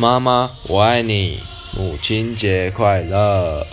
[0.00, 1.40] 妈妈我爱你
[1.76, 3.66] 母亲节快乐。